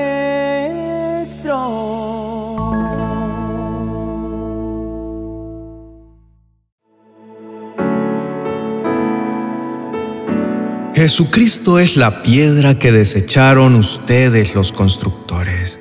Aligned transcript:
Jesucristo 10.94 11.78
es 11.78 11.96
la 11.96 12.22
piedra 12.22 12.78
que 12.78 12.92
desecharon 12.92 13.76
ustedes 13.76 14.54
los 14.54 14.72
constructores 14.72 15.80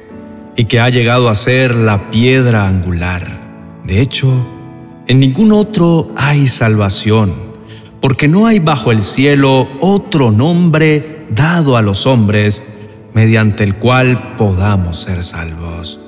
y 0.56 0.64
que 0.64 0.80
ha 0.80 0.88
llegado 0.88 1.28
a 1.28 1.36
ser 1.36 1.76
la 1.76 2.10
piedra 2.12 2.66
angular. 2.66 3.82
De 3.84 4.00
hecho, 4.00 4.32
en 5.08 5.20
ningún 5.20 5.52
otro 5.52 6.14
hay 6.16 6.48
salvación, 6.48 7.34
porque 8.00 8.30
no 8.30 8.48
hay 8.48 8.60
bajo 8.60 8.94
el 8.94 9.04
cielo 9.04 9.68
otro 9.82 10.32
nombre 10.32 11.23
dado 11.36 11.78
a 11.78 11.82
los 11.82 12.06
hombres 12.06 12.64
mediante 13.14 13.64
el 13.64 13.76
cual 13.76 14.36
podamos 14.38 15.00
ser 15.00 15.24
salvos. 15.24 16.00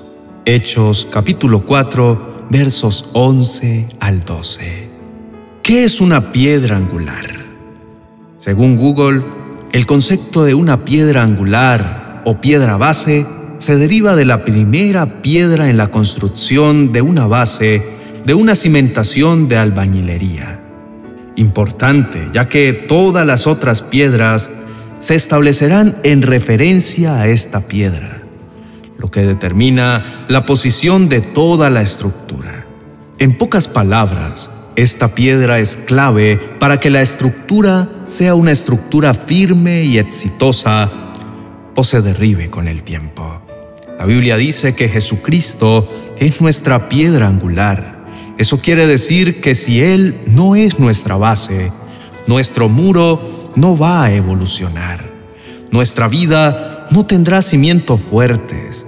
Hechos 0.45 1.07
capítulo 1.11 1.65
4 1.65 2.47
versos 2.49 3.09
11 3.13 3.87
al 3.99 4.21
12. 4.21 4.89
¿Qué 5.63 5.83
es 5.83 6.01
una 6.01 6.31
piedra 6.31 6.77
angular? 6.77 7.25
Según 8.37 8.77
Google, 8.77 9.23
el 9.71 9.85
concepto 9.85 10.43
de 10.43 10.53
una 10.53 10.85
piedra 10.85 11.23
angular 11.23 12.21
o 12.25 12.39
piedra 12.39 12.77
base 12.77 13.25
se 13.57 13.77
deriva 13.77 14.15
de 14.15 14.25
la 14.25 14.43
primera 14.43 15.21
piedra 15.21 15.69
en 15.69 15.77
la 15.77 15.87
construcción 15.87 16.91
de 16.91 17.01
una 17.01 17.25
base 17.25 17.95
de 18.25 18.33
una 18.33 18.55
cimentación 18.55 19.47
de 19.47 19.57
albañilería. 19.57 20.59
Importante, 21.35 22.29
ya 22.33 22.47
que 22.49 22.73
todas 22.73 23.25
las 23.25 23.45
otras 23.45 23.81
piedras 23.81 24.49
se 25.05 25.13
establecerán 25.13 25.97
en 26.01 26.23
referencia 26.23 27.21
a 27.21 27.27
esta 27.27 27.67
piedra, 27.67 28.23
lo 28.97 29.07
que 29.07 29.21
determina 29.21 30.25
la 30.29 30.47
posición 30.47 31.09
de 31.09 31.21
toda 31.21 31.69
la 31.69 31.83
estructura. 31.83 32.65
En 33.19 33.37
pocas 33.37 33.67
palabras, 33.67 34.49
esta 34.75 35.13
piedra 35.13 35.59
es 35.59 35.75
clave 35.75 36.37
para 36.59 36.79
que 36.79 36.89
la 36.89 37.03
estructura 37.03 37.87
sea 38.03 38.33
una 38.33 38.51
estructura 38.51 39.13
firme 39.13 39.83
y 39.83 39.99
exitosa 39.99 40.91
o 41.75 41.83
se 41.83 42.01
derribe 42.01 42.49
con 42.49 42.67
el 42.67 42.81
tiempo. 42.81 43.43
La 43.99 44.05
Biblia 44.07 44.37
dice 44.37 44.73
que 44.73 44.89
Jesucristo 44.89 45.87
es 46.17 46.41
nuestra 46.41 46.89
piedra 46.89 47.27
angular. 47.27 48.07
Eso 48.39 48.59
quiere 48.59 48.87
decir 48.87 49.39
que 49.39 49.53
si 49.53 49.83
Él 49.83 50.19
no 50.25 50.55
es 50.55 50.79
nuestra 50.79 51.15
base, 51.15 51.71
nuestro 52.25 52.69
muro 52.69 53.34
no 53.55 53.77
va 53.77 54.03
a 54.03 54.11
evolucionar. 54.11 54.99
Nuestra 55.71 56.07
vida 56.07 56.87
no 56.91 57.05
tendrá 57.05 57.41
cimientos 57.41 57.99
fuertes. 58.01 58.85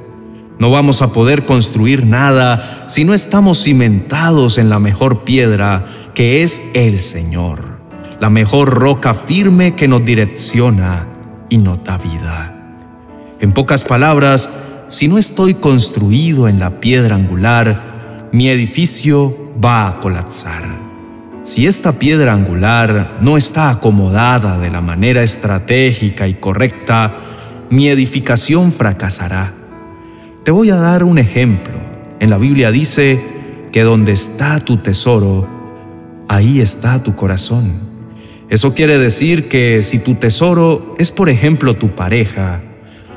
No 0.59 0.71
vamos 0.71 1.01
a 1.01 1.11
poder 1.11 1.45
construir 1.45 2.05
nada 2.05 2.85
si 2.87 3.03
no 3.03 3.13
estamos 3.13 3.63
cimentados 3.63 4.57
en 4.57 4.69
la 4.69 4.79
mejor 4.79 5.23
piedra, 5.23 5.85
que 6.13 6.43
es 6.43 6.61
el 6.73 6.99
Señor, 6.99 7.79
la 8.19 8.29
mejor 8.29 8.73
roca 8.73 9.13
firme 9.13 9.75
que 9.75 9.87
nos 9.87 10.03
direcciona 10.03 11.07
y 11.49 11.57
nos 11.57 11.83
da 11.83 11.97
vida. 11.97 12.53
En 13.39 13.51
pocas 13.51 13.83
palabras, 13.83 14.49
si 14.87 15.07
no 15.07 15.17
estoy 15.17 15.53
construido 15.53 16.47
en 16.47 16.59
la 16.59 16.79
piedra 16.79 17.15
angular, 17.15 18.29
mi 18.31 18.49
edificio 18.49 19.53
va 19.63 19.87
a 19.87 19.99
colapsar. 19.99 20.86
Si 21.47 21.65
esta 21.65 21.97
piedra 21.97 22.33
angular 22.33 23.19
no 23.21 23.37
está 23.37 23.69
acomodada 23.69 24.59
de 24.59 24.69
la 24.69 24.81
manera 24.81 25.23
estratégica 25.23 26.27
y 26.27 26.33
correcta, 26.33 27.21
mi 27.69 27.87
edificación 27.87 28.73
fracasará. 28.73 29.53
Te 30.43 30.51
voy 30.51 30.71
a 30.71 30.75
dar 30.75 31.05
un 31.05 31.17
ejemplo. 31.17 31.75
En 32.19 32.31
la 32.31 32.37
Biblia 32.37 32.69
dice 32.69 33.23
que 33.71 33.83
donde 33.83 34.11
está 34.11 34.59
tu 34.59 34.79
tesoro, 34.79 35.47
ahí 36.27 36.59
está 36.59 37.01
tu 37.01 37.15
corazón. 37.15 37.79
Eso 38.49 38.73
quiere 38.73 38.97
decir 38.97 39.47
que 39.47 39.81
si 39.83 39.99
tu 39.99 40.15
tesoro 40.15 40.95
es, 40.99 41.11
por 41.11 41.29
ejemplo, 41.29 41.75
tu 41.75 41.95
pareja, 41.95 42.59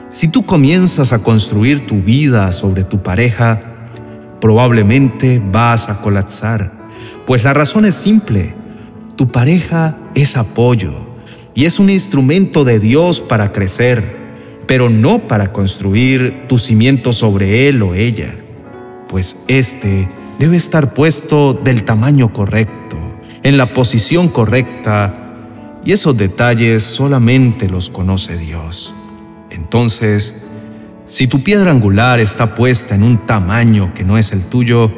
si 0.08 0.28
tú 0.28 0.46
comienzas 0.46 1.12
a 1.12 1.24
construir 1.24 1.84
tu 1.84 2.00
vida 2.00 2.52
sobre 2.52 2.84
tu 2.84 3.02
pareja, 3.02 3.88
probablemente 4.40 5.42
vas 5.44 5.88
a 5.88 6.00
colapsar. 6.00 6.79
Pues 7.30 7.44
la 7.44 7.54
razón 7.54 7.84
es 7.84 7.94
simple. 7.94 8.54
Tu 9.14 9.30
pareja 9.30 9.96
es 10.16 10.36
apoyo 10.36 10.92
y 11.54 11.64
es 11.64 11.78
un 11.78 11.88
instrumento 11.88 12.64
de 12.64 12.80
Dios 12.80 13.20
para 13.20 13.52
crecer, 13.52 14.16
pero 14.66 14.90
no 14.90 15.28
para 15.28 15.52
construir 15.52 16.48
tu 16.48 16.58
cimiento 16.58 17.12
sobre 17.12 17.68
él 17.68 17.82
o 17.82 17.94
ella. 17.94 18.34
Pues 19.08 19.44
este 19.46 20.08
debe 20.40 20.56
estar 20.56 20.92
puesto 20.92 21.54
del 21.54 21.84
tamaño 21.84 22.32
correcto, 22.32 22.98
en 23.44 23.56
la 23.56 23.74
posición 23.74 24.26
correcta, 24.26 25.36
y 25.84 25.92
esos 25.92 26.16
detalles 26.16 26.82
solamente 26.82 27.68
los 27.68 27.90
conoce 27.90 28.36
Dios. 28.38 28.92
Entonces, 29.50 30.46
si 31.06 31.28
tu 31.28 31.44
piedra 31.44 31.70
angular 31.70 32.18
está 32.18 32.56
puesta 32.56 32.96
en 32.96 33.04
un 33.04 33.24
tamaño 33.24 33.94
que 33.94 34.02
no 34.02 34.18
es 34.18 34.32
el 34.32 34.46
tuyo, 34.46 34.90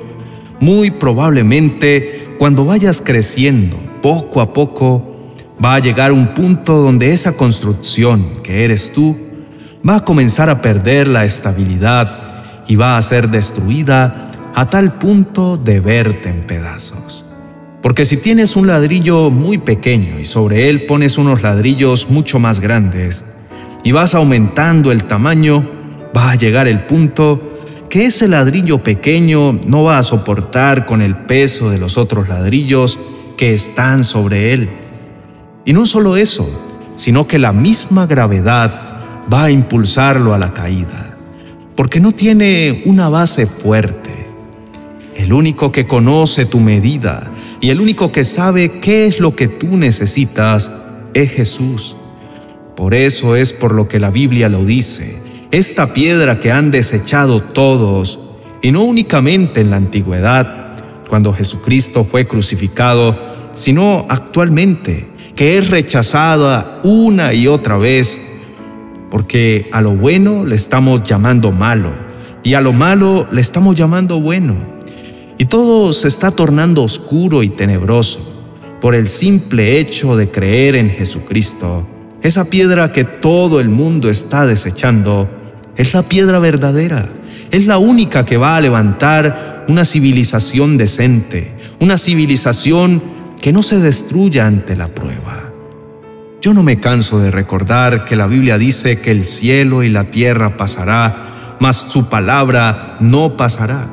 muy 0.62 0.92
probablemente 0.92 2.36
cuando 2.38 2.64
vayas 2.64 3.02
creciendo 3.02 3.78
poco 4.00 4.40
a 4.40 4.52
poco, 4.52 5.34
va 5.62 5.74
a 5.74 5.80
llegar 5.80 6.12
un 6.12 6.32
punto 6.34 6.76
donde 6.76 7.12
esa 7.12 7.36
construcción 7.36 8.42
que 8.42 8.64
eres 8.64 8.92
tú 8.92 9.16
va 9.86 9.96
a 9.96 10.04
comenzar 10.04 10.48
a 10.48 10.62
perder 10.62 11.08
la 11.08 11.24
estabilidad 11.24 12.64
y 12.68 12.76
va 12.76 12.96
a 12.96 13.02
ser 13.02 13.28
destruida 13.28 14.30
a 14.54 14.70
tal 14.70 14.94
punto 14.94 15.56
de 15.56 15.80
verte 15.80 16.28
en 16.28 16.46
pedazos. 16.46 17.24
Porque 17.82 18.04
si 18.04 18.16
tienes 18.16 18.54
un 18.54 18.68
ladrillo 18.68 19.30
muy 19.30 19.58
pequeño 19.58 20.20
y 20.20 20.24
sobre 20.24 20.68
él 20.68 20.86
pones 20.86 21.18
unos 21.18 21.42
ladrillos 21.42 22.08
mucho 22.08 22.38
más 22.38 22.60
grandes, 22.60 23.24
y 23.82 23.90
vas 23.90 24.14
aumentando 24.14 24.92
el 24.92 25.04
tamaño, 25.04 25.68
va 26.16 26.30
a 26.30 26.36
llegar 26.36 26.68
el 26.68 26.86
punto 26.86 27.51
que 27.92 28.06
ese 28.06 28.26
ladrillo 28.26 28.78
pequeño 28.78 29.60
no 29.66 29.82
va 29.82 29.98
a 29.98 30.02
soportar 30.02 30.86
con 30.86 31.02
el 31.02 31.14
peso 31.14 31.68
de 31.68 31.76
los 31.76 31.98
otros 31.98 32.26
ladrillos 32.26 32.98
que 33.36 33.52
están 33.52 34.02
sobre 34.02 34.54
él. 34.54 34.70
Y 35.66 35.74
no 35.74 35.84
solo 35.84 36.16
eso, 36.16 36.48
sino 36.96 37.28
que 37.28 37.38
la 37.38 37.52
misma 37.52 38.06
gravedad 38.06 38.96
va 39.30 39.44
a 39.44 39.50
impulsarlo 39.50 40.32
a 40.32 40.38
la 40.38 40.54
caída, 40.54 41.14
porque 41.76 42.00
no 42.00 42.12
tiene 42.12 42.80
una 42.86 43.10
base 43.10 43.44
fuerte. 43.44 44.26
El 45.14 45.34
único 45.34 45.70
que 45.70 45.86
conoce 45.86 46.46
tu 46.46 46.60
medida 46.60 47.30
y 47.60 47.68
el 47.68 47.78
único 47.82 48.10
que 48.10 48.24
sabe 48.24 48.80
qué 48.80 49.04
es 49.04 49.20
lo 49.20 49.36
que 49.36 49.48
tú 49.48 49.76
necesitas 49.76 50.72
es 51.12 51.30
Jesús. 51.30 51.94
Por 52.74 52.94
eso 52.94 53.36
es 53.36 53.52
por 53.52 53.74
lo 53.74 53.86
que 53.86 54.00
la 54.00 54.08
Biblia 54.08 54.48
lo 54.48 54.64
dice, 54.64 55.21
esta 55.52 55.92
piedra 55.92 56.40
que 56.40 56.50
han 56.50 56.70
desechado 56.70 57.42
todos, 57.42 58.18
y 58.62 58.72
no 58.72 58.84
únicamente 58.84 59.60
en 59.60 59.70
la 59.70 59.76
antigüedad, 59.76 60.72
cuando 61.10 61.34
Jesucristo 61.34 62.04
fue 62.04 62.26
crucificado, 62.26 63.14
sino 63.52 64.06
actualmente, 64.08 65.10
que 65.36 65.58
es 65.58 65.68
rechazada 65.68 66.80
una 66.84 67.34
y 67.34 67.48
otra 67.48 67.76
vez, 67.76 68.18
porque 69.10 69.68
a 69.72 69.82
lo 69.82 69.94
bueno 69.94 70.46
le 70.46 70.54
estamos 70.54 71.02
llamando 71.02 71.52
malo, 71.52 71.92
y 72.42 72.54
a 72.54 72.62
lo 72.62 72.72
malo 72.72 73.28
le 73.30 73.42
estamos 73.42 73.74
llamando 73.74 74.20
bueno, 74.20 74.56
y 75.36 75.44
todo 75.44 75.92
se 75.92 76.08
está 76.08 76.30
tornando 76.30 76.82
oscuro 76.82 77.42
y 77.42 77.50
tenebroso 77.50 78.32
por 78.80 78.94
el 78.94 79.10
simple 79.10 79.78
hecho 79.78 80.16
de 80.16 80.30
creer 80.30 80.76
en 80.76 80.88
Jesucristo 80.88 81.86
esa 82.22 82.48
piedra 82.48 82.92
que 82.92 83.04
todo 83.04 83.60
el 83.60 83.68
mundo 83.68 84.08
está 84.08 84.46
desechando 84.46 85.41
es 85.76 85.94
la 85.94 86.02
piedra 86.02 86.38
verdadera. 86.38 87.08
Es 87.50 87.66
la 87.66 87.78
única 87.78 88.24
que 88.24 88.36
va 88.36 88.56
a 88.56 88.60
levantar 88.60 89.64
una 89.68 89.84
civilización 89.84 90.76
decente, 90.76 91.54
una 91.80 91.98
civilización 91.98 93.02
que 93.40 93.52
no 93.52 93.62
se 93.62 93.78
destruya 93.78 94.46
ante 94.46 94.76
la 94.76 94.88
prueba. 94.88 95.50
Yo 96.40 96.54
no 96.54 96.62
me 96.62 96.80
canso 96.80 97.20
de 97.20 97.30
recordar 97.30 98.04
que 98.04 98.16
la 98.16 98.26
Biblia 98.26 98.58
dice 98.58 99.00
que 99.00 99.10
el 99.10 99.24
cielo 99.24 99.82
y 99.82 99.88
la 99.88 100.04
tierra 100.04 100.56
pasará, 100.56 101.56
mas 101.60 101.76
su 101.76 102.08
palabra 102.08 102.96
no 103.00 103.36
pasará. 103.36 103.88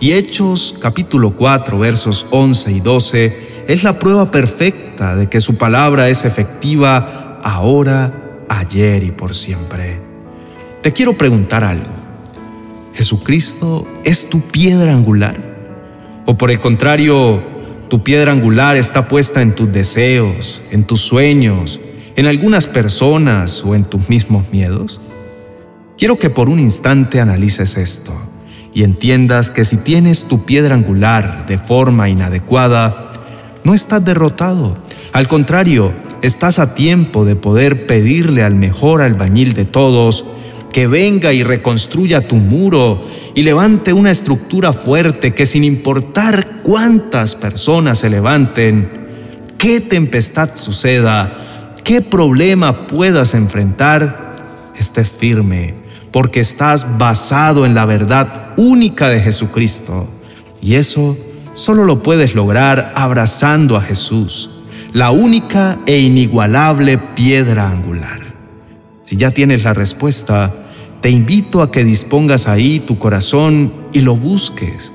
Y 0.00 0.12
Hechos 0.12 0.74
capítulo 0.80 1.34
4 1.34 1.78
versos 1.78 2.26
11 2.30 2.72
y 2.72 2.80
12 2.80 3.64
es 3.68 3.84
la 3.84 3.98
prueba 3.98 4.30
perfecta 4.30 5.16
de 5.16 5.28
que 5.28 5.40
su 5.40 5.56
palabra 5.56 6.08
es 6.08 6.24
efectiva 6.24 7.40
ahora, 7.42 8.44
ayer 8.48 9.02
y 9.02 9.10
por 9.10 9.34
siempre. 9.34 10.03
Te 10.84 10.92
quiero 10.92 11.16
preguntar 11.16 11.64
algo. 11.64 11.88
¿Jesucristo 12.92 13.88
es 14.04 14.28
tu 14.28 14.42
piedra 14.42 14.92
angular? 14.92 15.40
¿O 16.26 16.36
por 16.36 16.50
el 16.50 16.60
contrario, 16.60 17.42
tu 17.88 18.02
piedra 18.02 18.32
angular 18.32 18.76
está 18.76 19.08
puesta 19.08 19.40
en 19.40 19.54
tus 19.54 19.72
deseos, 19.72 20.60
en 20.70 20.84
tus 20.84 21.00
sueños, 21.00 21.80
en 22.16 22.26
algunas 22.26 22.66
personas 22.66 23.64
o 23.64 23.74
en 23.74 23.84
tus 23.84 24.10
mismos 24.10 24.50
miedos? 24.52 25.00
Quiero 25.96 26.18
que 26.18 26.28
por 26.28 26.50
un 26.50 26.60
instante 26.60 27.18
analices 27.18 27.78
esto 27.78 28.12
y 28.74 28.82
entiendas 28.82 29.50
que 29.50 29.64
si 29.64 29.78
tienes 29.78 30.26
tu 30.26 30.44
piedra 30.44 30.74
angular 30.74 31.46
de 31.46 31.56
forma 31.56 32.10
inadecuada, 32.10 33.10
no 33.64 33.72
estás 33.72 34.04
derrotado. 34.04 34.76
Al 35.14 35.28
contrario, 35.28 35.94
estás 36.20 36.58
a 36.58 36.74
tiempo 36.74 37.24
de 37.24 37.36
poder 37.36 37.86
pedirle 37.86 38.42
al 38.42 38.54
mejor 38.54 39.00
albañil 39.00 39.54
de 39.54 39.64
todos 39.64 40.26
que 40.74 40.88
venga 40.88 41.32
y 41.32 41.44
reconstruya 41.44 42.26
tu 42.26 42.34
muro 42.34 43.06
y 43.36 43.44
levante 43.44 43.92
una 43.92 44.10
estructura 44.10 44.72
fuerte 44.72 45.32
que 45.32 45.46
sin 45.46 45.62
importar 45.62 46.62
cuántas 46.64 47.36
personas 47.36 48.00
se 48.00 48.10
levanten, 48.10 48.90
qué 49.56 49.80
tempestad 49.80 50.50
suceda, 50.56 51.76
qué 51.84 52.02
problema 52.02 52.88
puedas 52.88 53.34
enfrentar, 53.34 54.72
esté 54.76 55.04
firme 55.04 55.76
porque 56.10 56.40
estás 56.40 56.98
basado 56.98 57.66
en 57.66 57.74
la 57.74 57.84
verdad 57.84 58.52
única 58.56 59.08
de 59.10 59.20
Jesucristo. 59.20 60.08
Y 60.60 60.74
eso 60.74 61.16
solo 61.54 61.84
lo 61.84 62.02
puedes 62.02 62.34
lograr 62.34 62.90
abrazando 62.96 63.76
a 63.76 63.80
Jesús, 63.80 64.50
la 64.92 65.12
única 65.12 65.78
e 65.86 66.00
inigualable 66.00 66.98
piedra 66.98 67.70
angular. 67.70 68.34
Si 69.02 69.16
ya 69.16 69.30
tienes 69.30 69.62
la 69.62 69.72
respuesta, 69.72 70.63
te 71.04 71.10
invito 71.10 71.60
a 71.60 71.70
que 71.70 71.84
dispongas 71.84 72.48
ahí 72.48 72.80
tu 72.80 72.98
corazón 72.98 73.70
y 73.92 74.00
lo 74.00 74.16
busques 74.16 74.90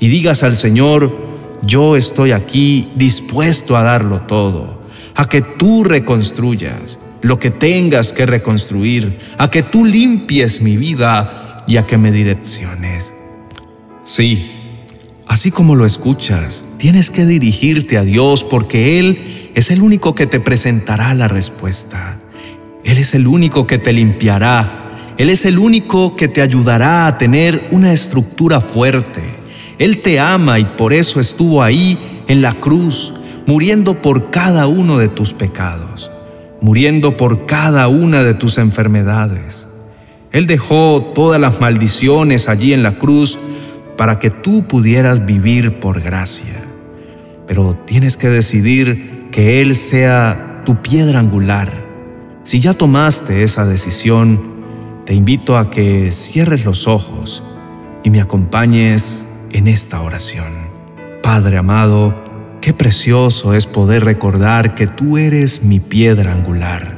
y 0.00 0.08
digas 0.08 0.42
al 0.42 0.56
Señor, 0.56 1.16
yo 1.64 1.94
estoy 1.94 2.32
aquí 2.32 2.88
dispuesto 2.96 3.76
a 3.76 3.84
darlo 3.84 4.22
todo, 4.22 4.80
a 5.14 5.28
que 5.28 5.40
tú 5.40 5.84
reconstruyas, 5.84 6.98
lo 7.20 7.38
que 7.38 7.52
tengas 7.52 8.12
que 8.12 8.26
reconstruir, 8.26 9.20
a 9.38 9.50
que 9.50 9.62
tú 9.62 9.84
limpies 9.84 10.60
mi 10.60 10.76
vida 10.76 11.58
y 11.68 11.76
a 11.76 11.86
que 11.86 11.96
me 11.96 12.10
direcciones. 12.10 13.14
Sí, 14.02 14.50
así 15.28 15.52
como 15.52 15.76
lo 15.76 15.86
escuchas, 15.86 16.64
tienes 16.76 17.08
que 17.08 17.24
dirigirte 17.24 17.98
a 17.98 18.02
Dios 18.02 18.42
porque 18.42 18.98
Él 18.98 19.52
es 19.54 19.70
el 19.70 19.80
único 19.80 20.16
que 20.16 20.26
te 20.26 20.40
presentará 20.40 21.14
la 21.14 21.28
respuesta. 21.28 22.18
Él 22.82 22.98
es 22.98 23.14
el 23.14 23.28
único 23.28 23.68
que 23.68 23.78
te 23.78 23.92
limpiará. 23.92 24.81
Él 25.18 25.30
es 25.30 25.44
el 25.44 25.58
único 25.58 26.16
que 26.16 26.28
te 26.28 26.42
ayudará 26.42 27.06
a 27.06 27.18
tener 27.18 27.68
una 27.70 27.92
estructura 27.92 28.60
fuerte. 28.60 29.22
Él 29.78 30.00
te 30.00 30.20
ama 30.20 30.58
y 30.58 30.64
por 30.64 30.92
eso 30.92 31.20
estuvo 31.20 31.62
ahí 31.62 31.98
en 32.28 32.42
la 32.42 32.52
cruz, 32.52 33.14
muriendo 33.46 34.00
por 34.00 34.30
cada 34.30 34.66
uno 34.66 34.98
de 34.98 35.08
tus 35.08 35.34
pecados 35.34 36.10
muriendo 36.62 37.16
por 37.16 37.44
cada 37.44 37.88
una 37.88 38.22
de 38.22 38.34
tus 38.34 38.56
enfermedades. 38.56 39.66
Él 40.30 40.46
dejó 40.46 41.12
todas 41.14 41.38
las 41.38 41.60
maldiciones 41.60 42.48
allí 42.48 42.72
en 42.72 42.84
la 42.84 42.96
cruz 42.96 43.38
para 43.98 44.18
que 44.18 44.30
tú 44.30 44.64
pudieras 44.64 45.26
vivir 45.26 45.80
por 45.80 46.00
gracia. 46.00 46.62
Pero 47.46 47.74
tienes 47.84 48.16
que 48.16 48.28
decidir 48.28 49.28
que 49.32 49.60
Él 49.60 49.74
sea 49.74 50.62
tu 50.64 50.80
piedra 50.80 51.18
angular. 51.18 51.84
Si 52.44 52.60
ya 52.60 52.74
tomaste 52.74 53.42
esa 53.42 53.66
decisión, 53.66 54.51
te 55.04 55.14
invito 55.14 55.56
a 55.56 55.70
que 55.70 56.10
cierres 56.12 56.64
los 56.64 56.86
ojos 56.86 57.42
y 58.02 58.10
me 58.10 58.20
acompañes 58.20 59.24
en 59.50 59.68
esta 59.68 60.00
oración. 60.00 60.70
Padre 61.22 61.58
amado, 61.58 62.14
Qué 62.62 62.72
precioso 62.72 63.54
es 63.54 63.66
poder 63.66 64.04
recordar 64.04 64.76
que 64.76 64.86
tú 64.86 65.18
eres 65.18 65.64
mi 65.64 65.80
piedra 65.80 66.32
angular. 66.32 66.96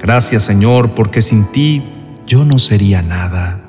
Gracias 0.00 0.44
Señor 0.44 0.94
porque 0.94 1.20
sin 1.20 1.50
ti 1.50 1.82
yo 2.28 2.44
no 2.44 2.60
sería 2.60 3.02
nada. 3.02 3.60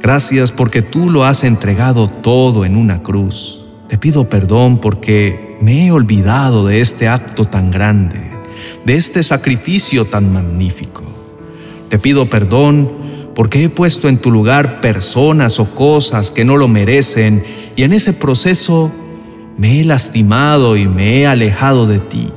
Gracias 0.00 0.52
porque 0.52 0.82
tú 0.82 1.10
lo 1.10 1.24
has 1.24 1.42
entregado 1.42 2.06
todo 2.06 2.64
en 2.64 2.76
una 2.76 3.02
cruz. 3.02 3.66
Te 3.88 3.98
pido 3.98 4.28
perdón 4.28 4.78
porque 4.80 5.58
me 5.60 5.88
he 5.88 5.90
olvidado 5.90 6.64
de 6.64 6.80
este 6.80 7.08
acto 7.08 7.46
tan 7.46 7.72
grande, 7.72 8.30
de 8.86 8.94
este 8.94 9.24
sacrificio 9.24 10.04
tan 10.04 10.32
magnífico. 10.32 11.02
Te 11.90 11.98
pido 11.98 12.30
perdón 12.30 12.88
porque 13.34 13.64
he 13.64 13.68
puesto 13.68 14.08
en 14.08 14.18
tu 14.18 14.30
lugar 14.30 14.80
personas 14.80 15.58
o 15.58 15.74
cosas 15.74 16.30
que 16.30 16.44
no 16.44 16.56
lo 16.56 16.68
merecen 16.68 17.42
y 17.74 17.82
en 17.82 17.92
ese 17.92 18.12
proceso 18.12 18.92
me 19.56 19.80
he 19.80 19.84
lastimado 19.84 20.76
y 20.76 20.86
me 20.86 21.18
he 21.18 21.26
alejado 21.26 21.88
de 21.88 21.98
ti. 21.98 22.32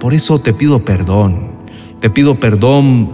Por 0.00 0.12
eso 0.12 0.40
te 0.40 0.52
pido 0.52 0.84
perdón. 0.84 1.52
Te 2.00 2.10
pido 2.10 2.40
perdón 2.40 3.12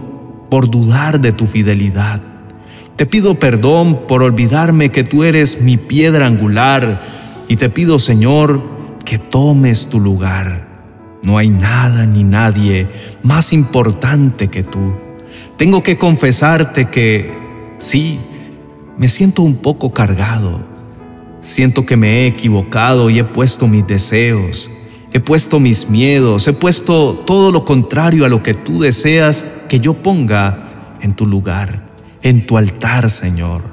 por 0.49 0.69
dudar 0.69 1.21
de 1.21 1.31
tu 1.31 1.45
fidelidad. 1.45 2.21
Te 2.95 3.05
pido 3.05 3.35
perdón 3.35 4.07
por 4.07 4.23
olvidarme 4.23 4.89
que 4.89 5.03
tú 5.03 5.23
eres 5.23 5.61
mi 5.61 5.77
piedra 5.77 6.25
angular 6.25 7.03
y 7.47 7.57
te 7.57 7.69
pido, 7.69 7.99
Señor, 7.99 8.63
que 9.05 9.19
tomes 9.19 9.87
tu 9.87 9.99
lugar. 9.99 10.67
No 11.23 11.37
hay 11.37 11.49
nada 11.49 12.07
ni 12.07 12.23
nadie 12.23 12.87
más 13.21 13.53
importante 13.53 14.47
que 14.47 14.63
tú. 14.63 15.10
Tengo 15.57 15.83
que 15.83 15.97
confesarte 15.97 16.89
que, 16.89 17.31
sí, 17.79 18.19
me 18.97 19.07
siento 19.07 19.41
un 19.41 19.55
poco 19.55 19.93
cargado 19.93 20.71
Siento 21.41 21.87
que 21.87 21.97
me 21.97 22.21
he 22.21 22.27
equivocado 22.27 23.09
y 23.09 23.17
he 23.17 23.23
puesto 23.23 23.67
mis 23.67 23.85
deseos, 23.87 24.69
he 25.11 25.19
puesto 25.19 25.59
mis 25.59 25.89
miedos, 25.89 26.47
he 26.47 26.53
puesto 26.53 27.23
todo 27.25 27.51
lo 27.51 27.65
contrario 27.65 28.25
a 28.25 28.29
lo 28.29 28.43
que 28.43 28.53
tú 28.53 28.79
deseas 28.79 29.43
que 29.67 29.79
yo 29.79 29.95
ponga 29.95 30.97
en 31.01 31.15
tu 31.15 31.25
lugar, 31.25 31.89
en 32.21 32.45
tu 32.45 32.57
altar, 32.57 33.09
Señor. 33.09 33.63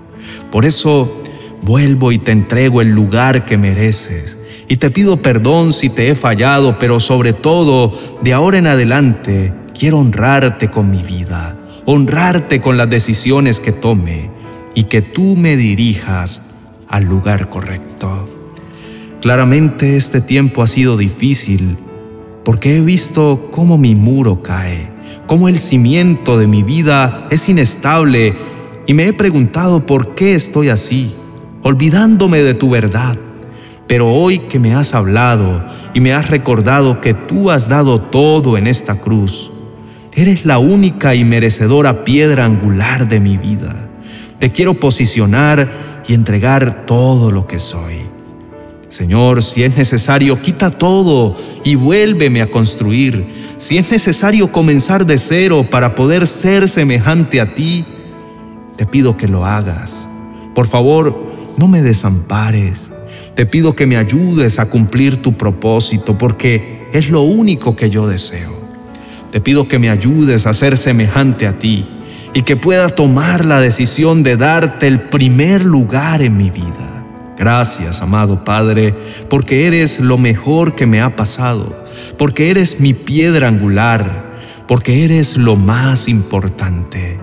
Por 0.51 0.65
eso 0.65 1.23
vuelvo 1.61 2.11
y 2.11 2.19
te 2.19 2.33
entrego 2.33 2.81
el 2.81 2.89
lugar 2.89 3.45
que 3.45 3.59
mereces. 3.59 4.39
Y 4.67 4.77
te 4.77 4.91
pido 4.91 5.19
perdón 5.19 5.75
si 5.75 5.91
te 5.91 6.09
he 6.09 6.15
fallado, 6.15 6.79
pero 6.79 7.01
sobre 7.01 7.35
todo, 7.35 7.93
de 8.23 8.33
ahora 8.33 8.57
en 8.57 8.67
adelante, 8.67 9.53
quiero 9.79 9.99
honrarte 9.99 10.71
con 10.71 10.91
mi 10.91 11.03
vida, 11.03 11.55
honrarte 11.91 12.61
con 12.61 12.77
las 12.77 12.91
decisiones 12.91 13.61
que 13.61 13.73
tome 13.73 14.31
y 14.75 14.85
que 14.85 15.01
tú 15.01 15.37
me 15.37 15.57
dirijas 15.57 16.43
al 16.87 17.05
lugar 17.05 17.49
correcto. 17.49 18.29
Claramente 19.23 19.97
este 19.97 20.21
tiempo 20.21 20.63
ha 20.63 20.67
sido 20.67 20.99
difícil 20.99 21.79
porque 22.45 22.77
he 22.77 22.83
visto 22.83 23.49
cómo 23.51 23.79
mi 23.79 23.95
muro 23.95 24.43
cae, 24.43 24.91
cómo 25.27 25.49
el 25.49 25.59
cimiento 25.59 26.37
de 26.37 26.47
mi 26.47 26.63
vida 26.63 27.27
es 27.31 27.49
inestable 27.49 28.37
y 28.87 28.93
me 28.93 29.07
he 29.07 29.15
preguntado 29.15 29.87
por 29.87 30.15
qué 30.15 30.35
estoy 30.35 30.69
así, 30.69 31.15
olvidándome 31.63 32.43
de 32.43 32.53
tu 32.53 32.69
verdad. 32.69 33.17
Pero 33.87 34.11
hoy 34.13 34.41
que 34.41 34.59
me 34.59 34.75
has 34.75 34.95
hablado 34.95 35.65
y 35.95 36.01
me 36.01 36.13
has 36.13 36.29
recordado 36.29 37.01
que 37.01 37.15
tú 37.15 37.51
has 37.51 37.67
dado 37.67 37.99
todo 37.99 38.59
en 38.59 38.67
esta 38.67 38.97
cruz, 39.01 39.53
eres 40.21 40.45
la 40.45 40.59
única 40.59 41.15
y 41.15 41.25
merecedora 41.25 42.05
piedra 42.05 42.45
angular 42.45 43.09
de 43.09 43.21
mi 43.21 43.37
vida. 43.37 43.89
Te 44.39 44.51
quiero 44.51 44.75
posicionar 44.75 46.03
y 46.07 46.15
entregar 46.15 46.87
todo 46.87 47.31
lo 47.31 47.47
que 47.47 47.59
soy. 47.59 48.03
Señor, 48.89 49.43
si 49.43 49.63
es 49.63 49.77
necesario, 49.77 50.41
quita 50.41 50.71
todo 50.71 51.37
y 51.63 51.75
vuélveme 51.75 52.43
a 52.43 52.51
construir. 52.51 53.27
Si 53.59 53.77
es 53.77 53.91
necesario 53.91 54.51
comenzar 54.51 55.07
de 55.07 55.19
cero 55.19 55.67
para 55.71 55.95
poder 55.95 56.27
ser 56.27 56.69
semejante 56.69 57.41
a 57.41 57.55
ti, 57.55 57.85
te 58.77 58.87
pido 58.87 59.17
que 59.17 59.29
lo 59.29 59.45
hagas. 59.45 60.09
Por 60.55 60.67
favor, 60.67 61.33
no 61.59 61.69
me 61.69 61.83
desampares. 61.83 62.91
Te 63.35 63.47
pido 63.47 63.77
que 63.77 63.87
me 63.87 63.97
ayudes 63.97 64.59
a 64.59 64.71
cumplir 64.71 65.19
tu 65.19 65.35
propósito 65.35 66.17
porque 66.17 66.89
es 66.93 67.11
lo 67.11 67.21
único 67.21 67.77
que 67.77 67.91
yo 67.91 68.09
deseo. 68.09 68.58
Te 69.31 69.41
pido 69.41 69.69
que 69.69 69.79
me 69.79 69.91
ayudes 69.91 70.47
a 70.47 70.55
ser 70.55 70.77
semejante 70.77 71.47
a 71.47 71.59
ti 71.59 71.87
y 72.33 72.43
que 72.43 72.57
pueda 72.57 72.89
tomar 72.89 73.45
la 73.45 73.61
decisión 73.61 74.23
de 74.23 74.37
darte 74.37 74.87
el 74.87 75.01
primer 75.01 75.65
lugar 75.65 76.23
en 76.23 76.37
mi 76.37 76.51
vida. 76.51 77.05
Gracias, 77.37 78.03
amado 78.03 78.43
Padre, 78.43 78.95
porque 79.29 79.67
eres 79.67 80.01
lo 80.01 80.19
mejor 80.19 80.75
que 80.75 80.87
me 80.87 81.01
ha 81.01 81.15
pasado, 81.15 81.85
porque 82.17 82.51
eres 82.51 82.81
mi 82.81 82.95
piedra 82.95 83.49
angular, 83.49 84.41
porque 84.67 85.05
eres 85.05 85.37
lo 85.37 85.57
más 85.57 86.09
importante, 86.09 87.19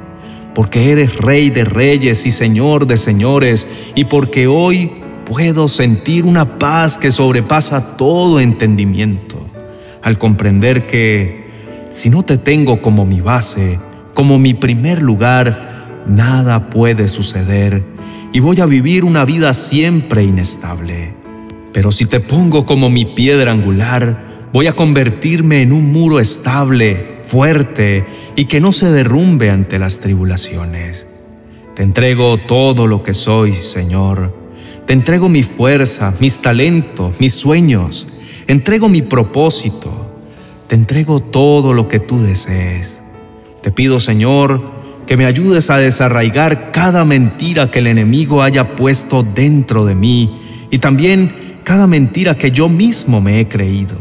porque 0.53 0.91
eres 0.91 1.17
Rey 1.17 1.49
de 1.49 1.65
reyes 1.65 2.25
y 2.25 2.31
Señor 2.31 2.87
de 2.87 2.97
señores, 2.97 3.67
y 3.93 4.05
porque 4.05 4.47
hoy 4.47 4.91
puedo 5.25 5.67
sentir 5.67 6.23
una 6.23 6.59
paz 6.59 6.97
que 6.97 7.11
sobrepasa 7.11 7.97
todo 7.97 8.39
entendimiento, 8.39 9.45
al 10.01 10.17
comprender 10.17 10.87
que 10.87 11.44
si 11.95 12.09
no 12.09 12.23
te 12.23 12.37
tengo 12.37 12.81
como 12.81 13.05
mi 13.05 13.21
base, 13.21 13.79
como 14.13 14.37
mi 14.37 14.53
primer 14.53 15.01
lugar, 15.01 16.03
nada 16.05 16.69
puede 16.69 17.07
suceder 17.07 17.83
y 18.33 18.39
voy 18.39 18.59
a 18.59 18.65
vivir 18.65 19.03
una 19.03 19.25
vida 19.25 19.53
siempre 19.53 20.23
inestable. 20.23 21.15
Pero 21.73 21.91
si 21.91 22.05
te 22.05 22.19
pongo 22.19 22.65
como 22.65 22.89
mi 22.89 23.05
piedra 23.05 23.51
angular, 23.51 24.35
Voy 24.55 24.67
a 24.67 24.71
convertirme 24.71 25.61
en 25.61 25.73
un 25.73 25.91
muro 25.91 26.21
estable, 26.21 27.19
fuerte 27.23 28.05
y 28.37 28.45
que 28.45 28.61
no 28.61 28.71
se 28.71 28.89
derrumbe 28.89 29.49
ante 29.49 29.79
las 29.79 29.99
tribulaciones. 29.99 31.07
Te 31.75 31.83
entrego 31.83 32.37
todo 32.37 32.87
lo 32.87 33.03
que 33.03 33.13
soy, 33.13 33.53
Señor. 33.53 34.33
Te 34.87 34.93
entrego 34.93 35.27
mi 35.27 35.43
fuerza, 35.43 36.13
mis 36.21 36.37
talentos, 36.41 37.19
mis 37.19 37.33
sueños. 37.33 38.07
Entrego 38.47 38.87
mi 38.87 39.01
propósito. 39.01 40.04
Te 40.67 40.75
entrego 40.75 41.19
todo 41.19 41.73
lo 41.73 41.87
que 41.87 41.99
tú 41.99 42.21
desees. 42.21 43.01
Te 43.61 43.71
pido, 43.71 43.99
Señor, 43.99 44.71
que 45.05 45.17
me 45.17 45.25
ayudes 45.25 45.69
a 45.69 45.77
desarraigar 45.77 46.71
cada 46.71 47.05
mentira 47.05 47.69
que 47.69 47.79
el 47.79 47.87
enemigo 47.87 48.41
haya 48.41 48.75
puesto 48.75 49.23
dentro 49.23 49.85
de 49.85 49.95
mí 49.95 50.67
y 50.71 50.79
también 50.79 51.59
cada 51.63 51.87
mentira 51.87 52.35
que 52.35 52.51
yo 52.51 52.69
mismo 52.69 53.21
me 53.21 53.39
he 53.39 53.47
creído. 53.47 53.97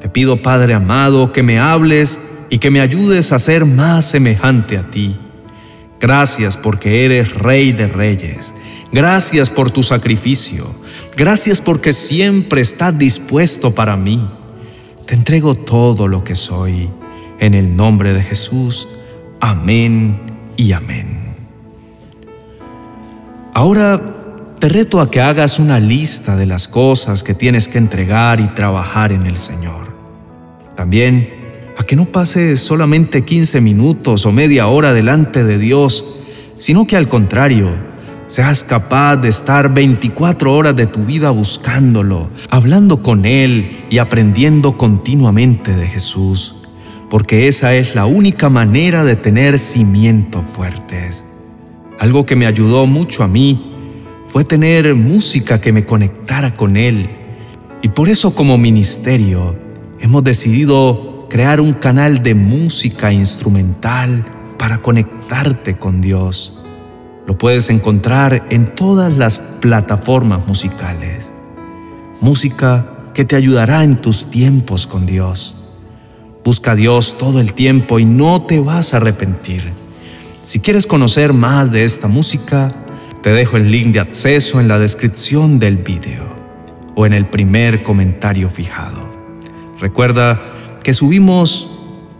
Te 0.00 0.08
pido, 0.08 0.42
Padre 0.42 0.74
amado, 0.74 1.32
que 1.32 1.42
me 1.42 1.58
hables 1.58 2.20
y 2.50 2.58
que 2.58 2.70
me 2.70 2.80
ayudes 2.80 3.32
a 3.32 3.38
ser 3.38 3.64
más 3.64 4.04
semejante 4.04 4.76
a 4.76 4.90
ti. 4.90 5.16
Gracias 5.98 6.56
porque 6.58 7.06
eres 7.06 7.32
Rey 7.34 7.72
de 7.72 7.88
Reyes. 7.88 8.54
Gracias 8.92 9.48
por 9.48 9.70
tu 9.70 9.82
sacrificio. 9.82 10.74
Gracias 11.16 11.60
porque 11.60 11.92
siempre 11.92 12.60
estás 12.60 12.96
dispuesto 12.98 13.74
para 13.74 13.96
mí. 13.96 14.28
Te 15.06 15.14
entrego 15.14 15.54
todo 15.54 16.08
lo 16.08 16.24
que 16.24 16.34
soy. 16.34 16.90
En 17.38 17.54
el 17.54 17.76
nombre 17.76 18.12
de 18.12 18.22
Jesús. 18.22 18.88
Amén 19.40 20.20
y 20.56 20.72
amén. 20.72 21.36
Ahora 23.54 24.00
te 24.58 24.68
reto 24.68 25.00
a 25.00 25.10
que 25.10 25.20
hagas 25.20 25.58
una 25.58 25.78
lista 25.78 26.36
de 26.36 26.46
las 26.46 26.66
cosas 26.66 27.22
que 27.22 27.34
tienes 27.34 27.68
que 27.68 27.78
entregar 27.78 28.40
y 28.40 28.48
trabajar 28.48 29.12
en 29.12 29.26
el 29.26 29.36
Señor. 29.36 29.94
También 30.74 31.30
a 31.78 31.84
que 31.84 31.94
no 31.94 32.06
pases 32.06 32.60
solamente 32.60 33.24
15 33.24 33.60
minutos 33.60 34.26
o 34.26 34.32
media 34.32 34.66
hora 34.66 34.92
delante 34.92 35.44
de 35.44 35.58
Dios, 35.58 36.16
sino 36.56 36.86
que 36.86 36.96
al 36.96 37.06
contrario, 37.06 37.68
seas 38.26 38.64
capaz 38.64 39.16
de 39.16 39.28
estar 39.28 39.72
24 39.72 40.52
horas 40.52 40.74
de 40.74 40.86
tu 40.86 41.04
vida 41.04 41.30
buscándolo, 41.30 42.28
hablando 42.50 43.02
con 43.02 43.24
Él 43.24 43.76
y 43.88 43.98
aprendiendo 43.98 44.76
continuamente 44.76 45.74
de 45.74 45.86
Jesús, 45.86 46.56
porque 47.08 47.46
esa 47.46 47.74
es 47.74 47.94
la 47.94 48.06
única 48.06 48.48
manera 48.48 49.04
de 49.04 49.16
tener 49.16 49.58
cimientos 49.58 50.44
fuertes. 50.44 51.24
Algo 51.98 52.26
que 52.26 52.36
me 52.36 52.46
ayudó 52.46 52.86
mucho 52.86 53.22
a 53.22 53.28
mí 53.28 53.72
fue 54.26 54.44
tener 54.44 54.94
música 54.94 55.60
que 55.60 55.72
me 55.72 55.84
conectara 55.84 56.54
con 56.54 56.76
Él, 56.76 57.08
y 57.82 57.88
por 57.90 58.08
eso 58.08 58.34
como 58.34 58.58
ministerio 58.58 59.56
hemos 60.00 60.24
decidido 60.24 61.26
crear 61.30 61.60
un 61.60 61.74
canal 61.74 62.22
de 62.22 62.34
música 62.34 63.12
instrumental 63.12 64.24
para 64.58 64.78
conectarte 64.78 65.76
con 65.76 66.00
Dios. 66.00 66.55
Lo 67.26 67.36
puedes 67.36 67.70
encontrar 67.70 68.46
en 68.50 68.74
todas 68.74 69.16
las 69.16 69.38
plataformas 69.38 70.46
musicales. 70.46 71.32
Música 72.20 72.92
que 73.14 73.24
te 73.24 73.34
ayudará 73.34 73.82
en 73.82 73.96
tus 73.96 74.26
tiempos 74.26 74.86
con 74.86 75.06
Dios. 75.06 75.56
Busca 76.44 76.72
a 76.72 76.74
Dios 76.76 77.18
todo 77.18 77.40
el 77.40 77.54
tiempo 77.54 77.98
y 77.98 78.04
no 78.04 78.42
te 78.42 78.60
vas 78.60 78.94
a 78.94 78.98
arrepentir. 78.98 79.72
Si 80.44 80.60
quieres 80.60 80.86
conocer 80.86 81.32
más 81.32 81.72
de 81.72 81.84
esta 81.84 82.06
música, 82.06 82.72
te 83.22 83.30
dejo 83.30 83.56
el 83.56 83.72
link 83.72 83.92
de 83.92 84.00
acceso 84.00 84.60
en 84.60 84.68
la 84.68 84.78
descripción 84.78 85.58
del 85.58 85.78
video 85.78 86.36
o 86.94 87.06
en 87.06 87.12
el 87.12 87.26
primer 87.26 87.82
comentario 87.82 88.48
fijado. 88.48 89.10
Recuerda 89.80 90.40
que 90.84 90.94
subimos 90.94 91.70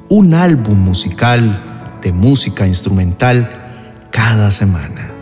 un 0.08 0.34
álbum 0.34 0.78
musical 0.78 1.98
de 2.02 2.12
música 2.12 2.66
instrumental 2.66 3.65
cada 4.16 4.50
semana. 4.50 5.12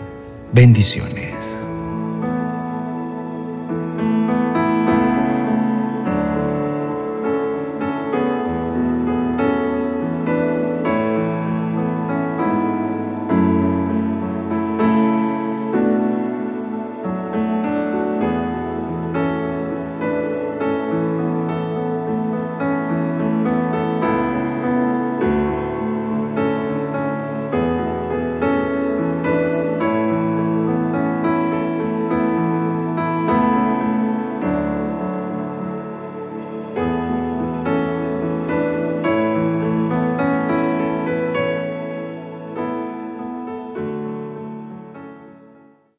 Bendiciones. 0.52 1.33